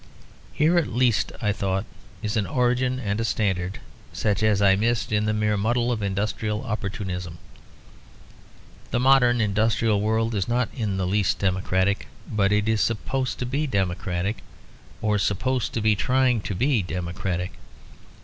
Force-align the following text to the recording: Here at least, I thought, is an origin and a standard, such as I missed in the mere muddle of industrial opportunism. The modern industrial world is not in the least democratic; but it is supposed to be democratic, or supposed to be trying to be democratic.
Here 0.51 0.79
at 0.79 0.87
least, 0.87 1.31
I 1.43 1.51
thought, 1.51 1.85
is 2.23 2.35
an 2.35 2.47
origin 2.47 2.99
and 2.99 3.21
a 3.21 3.23
standard, 3.23 3.77
such 4.11 4.41
as 4.41 4.59
I 4.59 4.75
missed 4.75 5.11
in 5.11 5.25
the 5.25 5.31
mere 5.31 5.57
muddle 5.57 5.91
of 5.91 6.01
industrial 6.01 6.63
opportunism. 6.63 7.37
The 8.89 8.99
modern 8.99 9.39
industrial 9.39 10.01
world 10.01 10.33
is 10.33 10.47
not 10.47 10.69
in 10.75 10.97
the 10.97 11.05
least 11.05 11.37
democratic; 11.37 12.07
but 12.27 12.51
it 12.51 12.67
is 12.67 12.81
supposed 12.81 13.37
to 13.37 13.45
be 13.45 13.67
democratic, 13.67 14.37
or 15.03 15.19
supposed 15.19 15.71
to 15.75 15.81
be 15.81 15.95
trying 15.95 16.41
to 16.49 16.55
be 16.55 16.81
democratic. 16.81 17.51